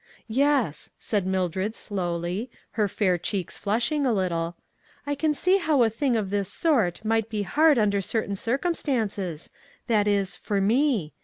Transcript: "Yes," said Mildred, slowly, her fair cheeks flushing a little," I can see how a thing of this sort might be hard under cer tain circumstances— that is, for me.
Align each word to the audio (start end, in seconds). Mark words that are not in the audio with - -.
"Yes," 0.27 0.89
said 0.97 1.27
Mildred, 1.27 1.75
slowly, 1.75 2.49
her 2.71 2.87
fair 2.87 3.19
cheeks 3.19 3.55
flushing 3.55 4.03
a 4.03 4.11
little," 4.11 4.55
I 5.05 5.13
can 5.13 5.31
see 5.31 5.57
how 5.57 5.83
a 5.83 5.91
thing 5.91 6.15
of 6.15 6.31
this 6.31 6.51
sort 6.51 7.05
might 7.05 7.29
be 7.29 7.43
hard 7.43 7.77
under 7.77 8.01
cer 8.01 8.25
tain 8.25 8.35
circumstances— 8.35 9.51
that 9.85 10.07
is, 10.07 10.35
for 10.35 10.59
me. 10.59 11.13